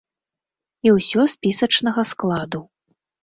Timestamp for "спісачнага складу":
1.35-2.61